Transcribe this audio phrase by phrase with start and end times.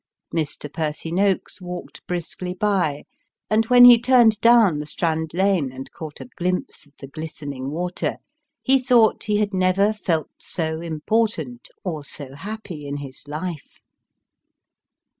[0.35, 0.67] Mr.
[0.73, 3.03] Percy Noakes walked briskly by,
[3.51, 8.17] and when lie turned down Strand Lane, and caught a glimpse of the glistening water,
[8.63, 13.77] he thought he had never felt so important or so happy in his life.